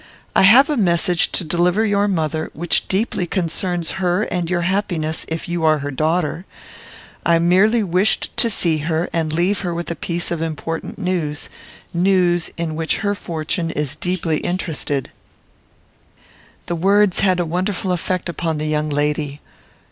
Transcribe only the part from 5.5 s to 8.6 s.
are her daughter. I merely wished to